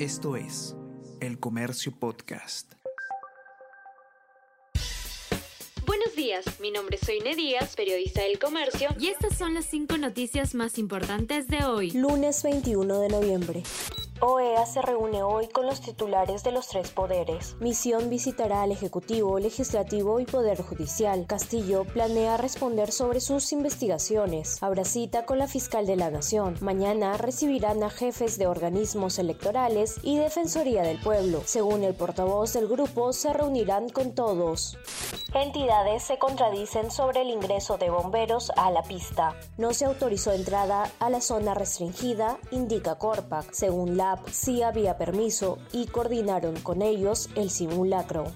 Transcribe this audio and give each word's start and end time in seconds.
Esto 0.00 0.34
es 0.34 0.74
El 1.20 1.38
Comercio 1.38 1.92
Podcast. 1.96 2.72
Buenos 5.86 6.16
días, 6.16 6.44
mi 6.58 6.72
nombre 6.72 6.96
es 7.00 7.06
Soine 7.06 7.36
Díaz, 7.36 7.76
periodista 7.76 8.22
del 8.22 8.40
Comercio, 8.40 8.88
y 8.98 9.06
estas 9.06 9.38
son 9.38 9.54
las 9.54 9.66
cinco 9.66 9.96
noticias 9.96 10.56
más 10.56 10.78
importantes 10.78 11.46
de 11.46 11.64
hoy. 11.64 11.92
Lunes 11.92 12.42
21 12.42 12.98
de 13.02 13.08
noviembre. 13.08 13.62
OEA 14.26 14.64
se 14.64 14.80
reúne 14.80 15.22
hoy 15.22 15.48
con 15.48 15.66
los 15.66 15.82
titulares 15.82 16.42
de 16.44 16.50
los 16.50 16.68
tres 16.68 16.88
poderes. 16.88 17.56
Misión 17.60 18.08
visitará 18.08 18.62
al 18.62 18.72
Ejecutivo, 18.72 19.38
Legislativo 19.38 20.18
y 20.18 20.24
Poder 20.24 20.62
Judicial. 20.62 21.26
Castillo 21.26 21.84
planea 21.84 22.38
responder 22.38 22.90
sobre 22.90 23.20
sus 23.20 23.52
investigaciones. 23.52 24.62
Habrá 24.62 24.86
cita 24.86 25.26
con 25.26 25.38
la 25.38 25.46
fiscal 25.46 25.84
de 25.84 25.96
la 25.96 26.10
Nación. 26.10 26.56
Mañana 26.62 27.18
recibirán 27.18 27.82
a 27.82 27.90
jefes 27.90 28.38
de 28.38 28.46
organismos 28.46 29.18
electorales 29.18 29.96
y 30.02 30.16
Defensoría 30.16 30.84
del 30.84 31.02
Pueblo. 31.02 31.42
Según 31.44 31.84
el 31.84 31.94
portavoz 31.94 32.54
del 32.54 32.66
grupo, 32.66 33.12
se 33.12 33.30
reunirán 33.30 33.90
con 33.90 34.14
todos. 34.14 34.78
Entidades 35.34 36.04
se 36.04 36.16
contradicen 36.16 36.92
sobre 36.92 37.22
el 37.22 37.28
ingreso 37.28 37.76
de 37.76 37.90
bomberos 37.90 38.52
a 38.56 38.70
la 38.70 38.84
pista. 38.84 39.34
No 39.58 39.74
se 39.74 39.84
autorizó 39.84 40.30
entrada 40.30 40.92
a 41.00 41.10
la 41.10 41.20
zona 41.20 41.54
restringida, 41.54 42.38
indica 42.52 42.94
Corpac. 42.94 43.52
Según 43.52 43.96
la 43.96 44.20
sí 44.30 44.62
había 44.62 44.96
permiso 44.96 45.58
y 45.72 45.86
coordinaron 45.86 46.60
con 46.60 46.82
ellos 46.82 47.30
el 47.34 47.50
simulacro. 47.50 48.26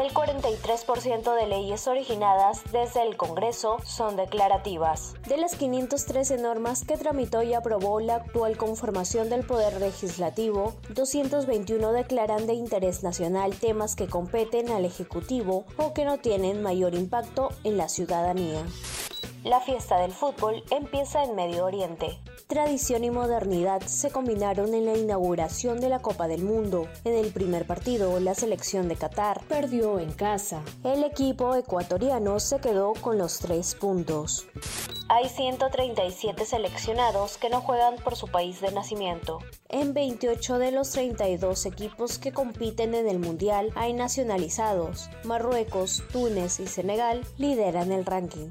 El 0.00 0.14
43% 0.14 1.34
de 1.34 1.46
leyes 1.46 1.86
originadas 1.86 2.62
desde 2.72 3.02
el 3.02 3.18
Congreso 3.18 3.76
son 3.84 4.16
declarativas. 4.16 5.12
De 5.28 5.36
las 5.36 5.56
513 5.56 6.38
normas 6.38 6.86
que 6.86 6.96
tramitó 6.96 7.42
y 7.42 7.52
aprobó 7.52 8.00
la 8.00 8.14
actual 8.14 8.56
conformación 8.56 9.28
del 9.28 9.44
Poder 9.44 9.78
Legislativo, 9.78 10.72
221 10.94 11.92
declaran 11.92 12.46
de 12.46 12.54
interés 12.54 13.02
nacional 13.02 13.54
temas 13.56 13.94
que 13.94 14.06
competen 14.06 14.70
al 14.70 14.86
Ejecutivo 14.86 15.66
o 15.76 15.92
que 15.92 16.06
no 16.06 16.16
tienen 16.16 16.62
mayor 16.62 16.94
impacto 16.94 17.50
en 17.62 17.76
la 17.76 17.90
ciudadanía. 17.90 18.64
La 19.44 19.58
fiesta 19.58 19.96
del 19.96 20.12
fútbol 20.12 20.62
empieza 20.70 21.24
en 21.24 21.34
Medio 21.34 21.64
Oriente. 21.64 22.18
Tradición 22.46 23.04
y 23.04 23.10
modernidad 23.10 23.80
se 23.86 24.10
combinaron 24.10 24.74
en 24.74 24.84
la 24.84 24.98
inauguración 24.98 25.80
de 25.80 25.88
la 25.88 26.00
Copa 26.02 26.28
del 26.28 26.44
Mundo. 26.44 26.86
En 27.04 27.14
el 27.14 27.32
primer 27.32 27.66
partido, 27.66 28.20
la 28.20 28.34
selección 28.34 28.86
de 28.86 28.96
Qatar 28.96 29.40
perdió 29.48 29.98
en 29.98 30.12
casa. 30.12 30.62
El 30.84 31.04
equipo 31.04 31.54
ecuatoriano 31.54 32.38
se 32.38 32.60
quedó 32.60 32.92
con 32.92 33.16
los 33.16 33.38
tres 33.38 33.74
puntos. 33.74 34.46
Hay 35.08 35.28
137 35.28 36.44
seleccionados 36.44 37.36
que 37.36 37.48
no 37.48 37.62
juegan 37.62 37.96
por 37.96 38.16
su 38.16 38.28
país 38.28 38.60
de 38.60 38.70
nacimiento. 38.70 39.38
En 39.68 39.94
28 39.94 40.58
de 40.58 40.70
los 40.70 40.90
32 40.90 41.66
equipos 41.66 42.18
que 42.18 42.32
compiten 42.32 42.94
en 42.94 43.08
el 43.08 43.18
Mundial 43.18 43.72
hay 43.74 43.92
nacionalizados. 43.92 45.10
Marruecos, 45.24 46.04
Túnez 46.12 46.60
y 46.60 46.66
Senegal 46.66 47.26
lideran 47.38 47.90
el 47.90 48.04
ranking. 48.04 48.50